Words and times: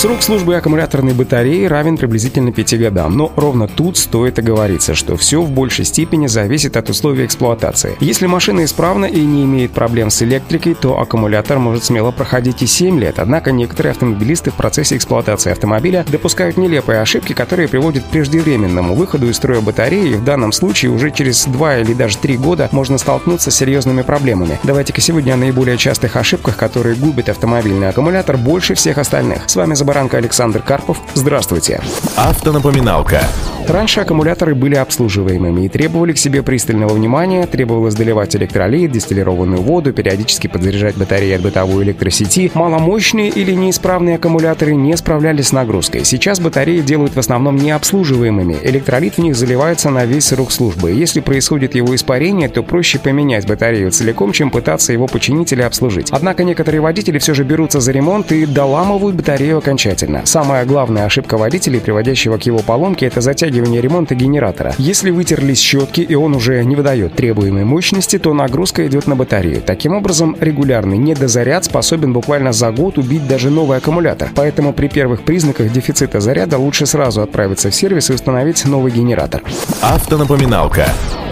Срок 0.00 0.22
службы 0.22 0.56
аккумуляторной 0.56 1.12
батареи 1.12 1.66
равен 1.66 1.98
приблизительно 1.98 2.52
5 2.52 2.78
годам, 2.78 3.18
но 3.18 3.30
ровно 3.36 3.68
тут 3.68 3.98
стоит 3.98 4.38
оговориться, 4.38 4.94
что 4.94 5.14
все 5.18 5.42
в 5.42 5.50
большей 5.50 5.84
степени 5.84 6.26
зависит 6.26 6.78
от 6.78 6.88
условий 6.88 7.26
эксплуатации. 7.26 7.98
Если 8.00 8.24
машина 8.24 8.64
исправна 8.64 9.04
и 9.04 9.20
не 9.20 9.44
имеет 9.44 9.72
проблем 9.72 10.08
с 10.08 10.22
электрикой, 10.22 10.72
то 10.72 10.98
аккумулятор 10.98 11.58
может 11.58 11.84
смело 11.84 12.12
проходить 12.12 12.62
и 12.62 12.66
7 12.66 12.98
лет, 12.98 13.18
однако 13.18 13.52
некоторые 13.52 13.90
автомобилисты 13.90 14.50
в 14.50 14.54
процессе 14.54 14.96
эксплуатации 14.96 15.52
автомобиля 15.52 16.06
допускают 16.08 16.56
нелепые 16.56 17.02
ошибки, 17.02 17.34
которые 17.34 17.68
приводят 17.68 18.04
к 18.04 18.06
преждевременному 18.06 18.94
выходу 18.94 19.28
из 19.28 19.36
строя 19.36 19.60
батареи, 19.60 20.12
и 20.12 20.14
в 20.14 20.24
данном 20.24 20.52
случае 20.52 20.92
уже 20.92 21.10
через 21.10 21.44
2 21.44 21.80
или 21.80 21.92
даже 21.92 22.16
3 22.16 22.38
года 22.38 22.70
можно 22.72 22.96
столкнуться 22.96 23.50
с 23.50 23.56
серьезными 23.56 24.00
проблемами. 24.00 24.58
Давайте-ка 24.62 25.02
сегодня 25.02 25.34
о 25.34 25.36
наиболее 25.36 25.76
частых 25.76 26.16
ошибках, 26.16 26.56
которые 26.56 26.94
губят 26.96 27.28
автомобильный 27.28 27.90
аккумулятор 27.90 28.38
больше 28.38 28.72
всех 28.72 28.96
остальных. 28.96 29.42
С 29.46 29.56
вами 29.56 29.74
Забаранка 29.90 30.18
Александр 30.18 30.62
Карпов. 30.62 30.98
Здравствуйте. 31.14 31.82
Автонапоминалка. 32.16 33.24
Раньше 33.70 34.00
аккумуляторы 34.00 34.56
были 34.56 34.74
обслуживаемыми 34.74 35.66
и 35.66 35.68
требовали 35.68 36.12
к 36.12 36.18
себе 36.18 36.42
пристального 36.42 36.92
внимания, 36.92 37.46
требовалось 37.46 37.94
доливать 37.94 38.34
электролит, 38.34 38.90
дистиллированную 38.90 39.62
воду, 39.62 39.92
периодически 39.92 40.48
подзаряжать 40.48 40.96
батареи 40.96 41.34
от 41.34 41.42
бытовой 41.42 41.84
электросети. 41.84 42.50
Маломощные 42.54 43.28
или 43.28 43.52
неисправные 43.52 44.16
аккумуляторы 44.16 44.74
не 44.74 44.96
справлялись 44.96 45.48
с 45.48 45.52
нагрузкой. 45.52 46.04
Сейчас 46.04 46.40
батареи 46.40 46.80
делают 46.80 47.14
в 47.14 47.18
основном 47.20 47.54
необслуживаемыми. 47.54 48.56
Электролит 48.60 49.18
в 49.18 49.20
них 49.20 49.36
заливается 49.36 49.90
на 49.90 50.04
весь 50.04 50.24
срок 50.24 50.50
службы. 50.50 50.90
Если 50.90 51.20
происходит 51.20 51.76
его 51.76 51.94
испарение, 51.94 52.48
то 52.48 52.64
проще 52.64 52.98
поменять 52.98 53.46
батарею 53.46 53.92
целиком, 53.92 54.32
чем 54.32 54.50
пытаться 54.50 54.92
его 54.92 55.06
починить 55.06 55.52
или 55.52 55.62
обслужить. 55.62 56.08
Однако 56.10 56.42
некоторые 56.42 56.80
водители 56.80 57.18
все 57.18 57.34
же 57.34 57.44
берутся 57.44 57.78
за 57.78 57.92
ремонт 57.92 58.32
и 58.32 58.46
доламывают 58.46 59.14
батарею 59.14 59.58
окончательно. 59.58 60.22
Самая 60.24 60.64
главная 60.64 61.04
ошибка 61.04 61.38
водителей, 61.38 61.78
приводящего 61.78 62.36
к 62.36 62.42
его 62.42 62.58
поломке, 62.58 63.06
это 63.06 63.20
затягивание 63.20 63.59
ремонта 63.68 64.14
генератора. 64.14 64.74
Если 64.78 65.10
вытерлись 65.10 65.60
щетки 65.60 66.00
и 66.00 66.14
он 66.14 66.34
уже 66.34 66.64
не 66.64 66.76
выдает 66.76 67.14
требуемой 67.14 67.64
мощности, 67.64 68.18
то 68.18 68.32
нагрузка 68.34 68.86
идет 68.86 69.06
на 69.06 69.16
батарею. 69.16 69.62
Таким 69.62 69.94
образом, 69.94 70.36
регулярный 70.40 70.98
недозаряд 70.98 71.64
способен 71.64 72.12
буквально 72.12 72.52
за 72.52 72.70
год 72.70 72.98
убить 72.98 73.26
даже 73.26 73.50
новый 73.50 73.78
аккумулятор. 73.78 74.30
Поэтому 74.34 74.72
при 74.72 74.88
первых 74.88 75.22
признаках 75.22 75.72
дефицита 75.72 76.20
заряда 76.20 76.58
лучше 76.58 76.86
сразу 76.86 77.22
отправиться 77.22 77.70
в 77.70 77.74
сервис 77.74 78.10
и 78.10 78.14
установить 78.14 78.64
новый 78.64 78.92
генератор. 78.92 79.42
Автонапоминалка. 79.82 80.86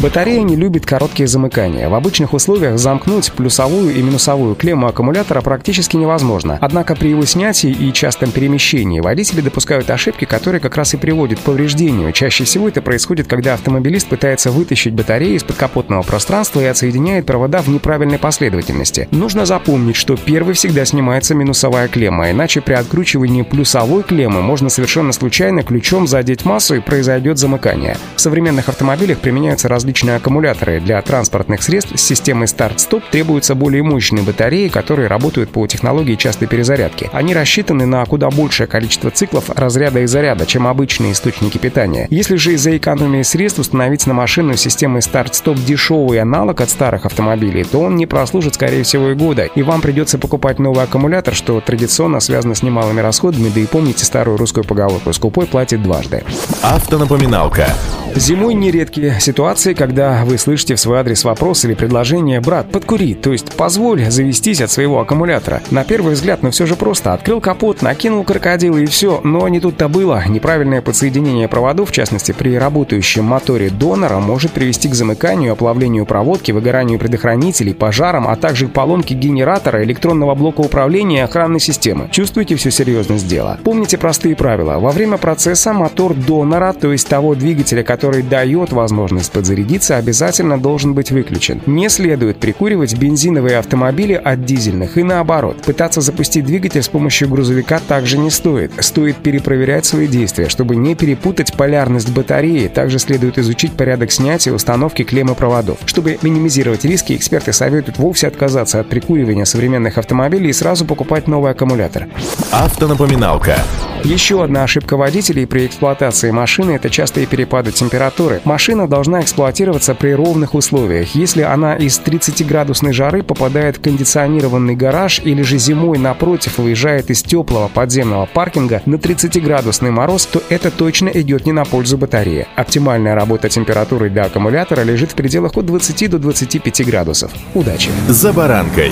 Батарея 0.00 0.42
не 0.42 0.56
любит 0.56 0.86
короткие 0.86 1.26
замыкания. 1.26 1.88
В 1.88 1.94
обычных 1.94 2.32
условиях 2.32 2.78
замкнуть 2.78 3.30
плюсовую 3.32 3.94
и 3.94 4.02
минусовую 4.02 4.54
клемму 4.54 4.88
аккумулятора 4.88 5.42
практически 5.42 5.96
невозможно. 5.96 6.58
Однако 6.60 6.96
при 6.96 7.10
его 7.10 7.24
снятии 7.24 7.70
и 7.70 7.92
частом 7.92 8.32
перемещении 8.32 9.00
водители 9.00 9.40
допускают 9.40 9.90
ошибки, 9.90 10.24
которые 10.24 10.60
как 10.60 10.76
раз 10.76 10.94
и 10.94 10.96
приводят 10.96 11.38
к 11.38 11.42
повреждению. 11.42 12.01
Чаще 12.10 12.44
всего 12.44 12.68
это 12.68 12.82
происходит, 12.82 13.28
когда 13.28 13.54
автомобилист 13.54 14.08
пытается 14.08 14.50
вытащить 14.50 14.94
батарею 14.94 15.36
из 15.36 15.44
подкапотного 15.44 16.02
пространства 16.02 16.60
и 16.60 16.64
отсоединяет 16.64 17.26
провода 17.26 17.62
в 17.62 17.68
неправильной 17.68 18.18
последовательности. 18.18 19.08
Нужно 19.10 19.46
запомнить, 19.46 19.96
что 19.96 20.16
первый 20.16 20.54
всегда 20.54 20.84
снимается 20.84 21.34
минусовая 21.34 21.88
клемма, 21.88 22.30
иначе 22.30 22.60
при 22.60 22.72
откручивании 22.72 23.42
плюсовой 23.42 24.02
клеммы 24.02 24.42
можно 24.42 24.68
совершенно 24.68 25.12
случайно 25.12 25.62
ключом 25.62 26.06
задеть 26.06 26.44
массу 26.44 26.76
и 26.76 26.80
произойдет 26.80 27.38
замыкание. 27.38 27.96
В 28.16 28.20
современных 28.20 28.68
автомобилях 28.68 29.18
применяются 29.18 29.68
различные 29.68 30.16
аккумуляторы. 30.16 30.80
Для 30.80 31.00
транспортных 31.02 31.62
средств 31.62 31.92
с 31.94 32.02
системой 32.02 32.48
старт-стоп 32.48 33.04
требуются 33.10 33.54
более 33.54 33.82
мощные 33.82 34.24
батареи, 34.24 34.68
которые 34.68 35.08
работают 35.08 35.50
по 35.50 35.66
технологии 35.66 36.14
частой 36.14 36.48
перезарядки. 36.48 37.10
Они 37.12 37.34
рассчитаны 37.34 37.84
на 37.84 38.04
куда 38.06 38.30
большее 38.30 38.66
количество 38.66 39.10
циклов 39.10 39.50
разряда 39.50 40.00
и 40.00 40.06
заряда, 40.06 40.46
чем 40.46 40.66
обычные 40.66 41.12
источники 41.12 41.58
питания. 41.58 41.91
Если 42.10 42.36
же 42.36 42.54
из-за 42.54 42.76
экономии 42.76 43.22
средств 43.22 43.60
установить 43.60 44.06
на 44.06 44.14
машину 44.14 44.56
системой 44.56 45.02
старт-стоп 45.02 45.56
дешевый 45.58 46.20
аналог 46.20 46.60
от 46.60 46.70
старых 46.70 47.06
автомобилей, 47.06 47.64
то 47.64 47.80
он 47.80 47.96
не 47.96 48.06
прослужит, 48.06 48.54
скорее 48.54 48.82
всего, 48.82 49.10
и 49.10 49.14
года, 49.14 49.44
и 49.44 49.62
вам 49.62 49.80
придется 49.80 50.18
покупать 50.18 50.58
новый 50.58 50.84
аккумулятор, 50.84 51.34
что 51.34 51.60
традиционно 51.60 52.20
связано 52.20 52.54
с 52.54 52.62
немалыми 52.62 53.00
расходами, 53.00 53.50
да 53.54 53.60
и 53.60 53.66
помните 53.66 54.04
старую 54.04 54.36
русскую 54.36 54.64
поговорку 54.64 55.12
«скупой 55.12 55.46
платит 55.46 55.82
дважды». 55.82 56.22
Автонапоминалка. 56.62 57.68
Зимой 58.14 58.52
нередки 58.54 59.14
ситуации, 59.20 59.72
когда 59.72 60.24
вы 60.24 60.36
слышите 60.36 60.74
в 60.74 60.80
свой 60.80 60.98
адрес 60.98 61.24
вопрос 61.24 61.64
или 61.64 61.72
предложение 61.74 62.40
«брат, 62.40 62.70
подкури», 62.70 63.14
то 63.14 63.32
есть 63.32 63.52
«позволь 63.52 64.10
завестись 64.10 64.60
от 64.60 64.70
своего 64.70 65.00
аккумулятора». 65.00 65.62
На 65.70 65.84
первый 65.84 66.14
взгляд, 66.14 66.42
но 66.42 66.50
все 66.50 66.66
же 66.66 66.76
просто. 66.76 67.14
Открыл 67.14 67.40
капот, 67.40 67.80
накинул 67.80 68.22
крокодил 68.22 68.76
и 68.76 68.84
все. 68.86 69.20
Но 69.24 69.48
не 69.48 69.60
тут-то 69.60 69.88
было. 69.88 70.22
Неправильное 70.28 70.82
подсоединение 70.82 71.48
проводов, 71.48 71.81
в 71.84 71.92
частности 71.92 72.32
при 72.32 72.56
работающем 72.56 73.24
моторе 73.24 73.70
донора, 73.70 74.18
может 74.18 74.52
привести 74.52 74.88
к 74.88 74.94
замыканию, 74.94 75.52
оплавлению 75.52 76.06
проводки, 76.06 76.52
выгоранию 76.52 76.98
предохранителей, 76.98 77.74
пожарам, 77.74 78.28
а 78.28 78.36
также 78.36 78.68
к 78.68 78.72
поломке 78.72 79.14
генератора, 79.14 79.82
электронного 79.84 80.34
блока 80.34 80.60
управления 80.60 81.18
и 81.18 81.22
охранной 81.22 81.60
системы. 81.60 82.08
Чувствуете 82.10 82.56
всю 82.56 82.70
серьезность 82.70 83.28
дела? 83.28 83.58
Помните 83.64 83.98
простые 83.98 84.36
правила. 84.36 84.78
Во 84.78 84.90
время 84.90 85.18
процесса 85.18 85.72
мотор 85.72 86.14
донора, 86.14 86.72
то 86.72 86.92
есть 86.92 87.08
того 87.08 87.34
двигателя, 87.34 87.82
который 87.82 88.22
дает 88.22 88.72
возможность 88.72 89.32
подзарядиться, 89.32 89.96
обязательно 89.96 90.58
должен 90.58 90.94
быть 90.94 91.10
выключен. 91.10 91.60
Не 91.66 91.88
следует 91.88 92.38
прикуривать 92.38 92.96
бензиновые 92.96 93.58
автомобили 93.58 94.14
от 94.14 94.44
дизельных 94.44 94.98
и 94.98 95.02
наоборот. 95.02 95.62
Пытаться 95.62 96.00
запустить 96.00 96.44
двигатель 96.44 96.82
с 96.82 96.88
помощью 96.88 97.28
грузовика 97.28 97.80
также 97.86 98.18
не 98.18 98.30
стоит. 98.30 98.72
Стоит 98.80 99.16
перепроверять 99.16 99.84
свои 99.84 100.06
действия, 100.06 100.48
чтобы 100.48 100.76
не 100.76 100.94
перепутать 100.94 101.52
полярность 101.72 102.10
батареи. 102.10 102.68
Также 102.68 102.98
следует 102.98 103.38
изучить 103.38 103.72
порядок 103.72 104.12
снятия 104.12 104.52
и 104.52 104.54
установки 104.54 105.04
клеммы 105.04 105.34
проводов. 105.34 105.78
Чтобы 105.86 106.18
минимизировать 106.20 106.84
риски, 106.84 107.14
эксперты 107.14 107.54
советуют 107.54 107.96
вовсе 107.96 108.26
отказаться 108.26 108.78
от 108.78 108.90
прикуривания 108.90 109.46
современных 109.46 109.96
автомобилей 109.96 110.50
и 110.50 110.52
сразу 110.52 110.84
покупать 110.84 111.28
новый 111.28 111.52
аккумулятор. 111.52 112.08
Автонапоминалка. 112.50 113.56
Еще 114.04 114.42
одна 114.42 114.64
ошибка 114.64 114.96
водителей 114.96 115.46
при 115.46 115.64
эксплуатации 115.66 116.32
машины– 116.32 116.72
это 116.72 116.90
частые 116.90 117.26
перепады 117.26 117.70
температуры. 117.70 118.40
Машина 118.44 118.88
должна 118.88 119.20
эксплуатироваться 119.20 119.94
при 119.94 120.10
ровных 120.10 120.54
условиях. 120.54 121.14
Если 121.14 121.42
она 121.42 121.76
из 121.76 122.00
30-градусной 122.00 122.92
жары 122.92 123.22
попадает 123.22 123.76
в 123.76 123.80
кондиционированный 123.80 124.74
гараж 124.74 125.20
или 125.20 125.42
же 125.42 125.56
зимой 125.58 125.98
напротив 125.98 126.58
выезжает 126.58 127.10
из 127.10 127.22
теплого 127.22 127.68
подземного 127.68 128.26
паркинга 128.26 128.82
на 128.86 128.96
30-градусный 128.96 129.92
мороз, 129.92 130.26
то 130.26 130.42
это 130.48 130.72
точно 130.72 131.08
идет 131.08 131.46
не 131.46 131.52
на 131.52 131.64
пользу 131.64 131.96
батареи. 131.96 132.48
Оптимальная 132.56 133.14
работа 133.14 133.48
температуры 133.48 134.10
для 134.10 134.24
аккумулятора 134.24 134.82
лежит 134.82 135.12
в 135.12 135.14
пределах 135.14 135.56
от 135.56 135.66
20 135.66 136.10
до 136.10 136.18
25 136.18 136.86
градусов. 136.86 137.30
Удачи! 137.54 137.90
За 138.08 138.32
баранкой. 138.32 138.90